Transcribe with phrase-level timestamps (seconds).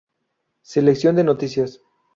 [0.63, 1.79] Selección de noticias